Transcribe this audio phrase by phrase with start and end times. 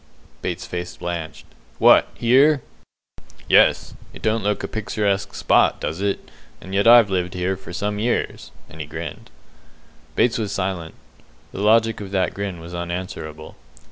[0.41, 1.45] Bates's face blanched.
[1.77, 2.63] "What, here?"
[3.47, 3.93] "Yes.
[4.15, 6.31] It don't look a picturesque spot, does it?
[6.59, 9.29] And yet I've lived here for some years"; and he grinned.
[10.15, 10.95] Bates was silent.
[11.51, 13.57] The logic of that grin was unanswerable.